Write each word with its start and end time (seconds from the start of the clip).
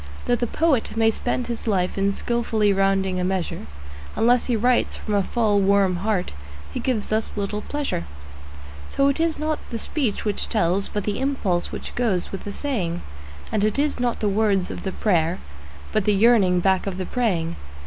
Though 0.25 0.35
the 0.35 0.47
poet 0.47 0.97
may 0.97 1.11
spend 1.11 1.45
his 1.45 1.67
life 1.67 1.95
in 1.95 2.15
skilfully 2.15 2.73
rounding 2.73 3.19
a 3.19 3.23
measure, 3.23 3.67
Unless 4.15 4.47
he 4.47 4.55
writes 4.55 4.97
from 4.97 5.13
a 5.13 5.21
full, 5.21 5.59
warm 5.59 5.97
heart 5.97 6.33
he 6.73 6.79
gives 6.79 7.11
us 7.11 7.33
little 7.35 7.61
pleasure. 7.61 8.05
So 8.89 9.09
it 9.09 9.19
is 9.19 9.37
not 9.37 9.59
the 9.69 9.77
speech 9.77 10.25
which 10.25 10.49
tells, 10.49 10.89
but 10.89 11.03
the 11.03 11.19
impulse 11.19 11.71
which 11.71 11.93
goes 11.93 12.31
with 12.31 12.45
the 12.45 12.51
saying; 12.51 13.03
And 13.51 13.63
it 13.63 13.77
is 13.77 13.99
not 13.99 14.21
the 14.21 14.27
words 14.27 14.71
of 14.71 14.81
the 14.81 14.91
prayer, 14.91 15.37
but 15.91 16.05
the 16.05 16.15
yearning 16.15 16.61
back 16.61 16.87
of 16.87 16.97
the 16.97 17.05
praying. 17.05 17.55